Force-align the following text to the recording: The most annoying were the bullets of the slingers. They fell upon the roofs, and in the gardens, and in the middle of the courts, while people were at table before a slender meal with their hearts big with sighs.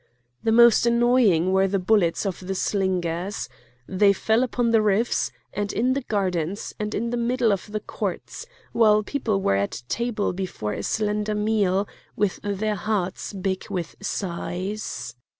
The 0.43 0.51
most 0.51 0.87
annoying 0.87 1.53
were 1.53 1.67
the 1.67 1.77
bullets 1.77 2.25
of 2.25 2.39
the 2.47 2.55
slingers. 2.55 3.47
They 3.87 4.13
fell 4.13 4.41
upon 4.41 4.71
the 4.71 4.81
roofs, 4.81 5.29
and 5.53 5.71
in 5.71 5.93
the 5.93 6.01
gardens, 6.01 6.73
and 6.79 6.95
in 6.95 7.11
the 7.11 7.17
middle 7.17 7.53
of 7.53 7.71
the 7.71 7.81
courts, 7.81 8.47
while 8.71 9.03
people 9.03 9.43
were 9.43 9.57
at 9.57 9.83
table 9.89 10.33
before 10.33 10.73
a 10.73 10.81
slender 10.81 11.35
meal 11.35 11.87
with 12.15 12.39
their 12.41 12.73
hearts 12.73 13.31
big 13.31 13.69
with 13.69 13.95
sighs. 14.01 15.15